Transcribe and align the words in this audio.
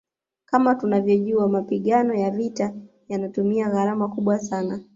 Kama 0.45 0.75
tunavyojua 0.75 1.49
mapigano 1.49 2.13
ya 2.13 2.31
vita 2.31 2.73
yanatumia 3.09 3.69
gharama 3.69 4.07
kubwa 4.07 4.39
sana 4.39 4.79